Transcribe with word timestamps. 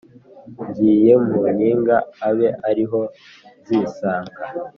ngiye 0.67 1.13
mu 1.25 1.39
nkiga 1.53 1.97
abe 2.27 2.47
ari 2.69 2.83
ho 2.89 3.01
zinsanga 3.65 4.39